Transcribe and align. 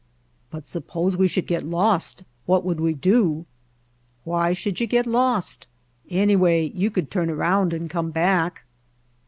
"But 0.49 0.65
suppose 0.65 1.15
we 1.15 1.27
should 1.27 1.45
get 1.45 1.61
lost, 1.63 2.23
what 2.47 2.65
would 2.65 2.79
we 2.79 2.95
do?" 2.95 3.45
"Why 4.23 4.51
should 4.51 4.79
you 4.79 4.87
get 4.87 5.05
lost? 5.05 5.67
Anyway, 6.09 6.71
you 6.73 6.89
could 6.89 7.11
turn 7.11 7.29
around 7.29 7.71
and 7.71 7.87
come 7.87 8.09
back." 8.09 8.63